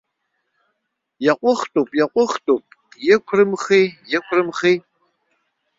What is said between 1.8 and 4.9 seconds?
иаҟәыхтәуп, иқәрымхи, иқәрымхи!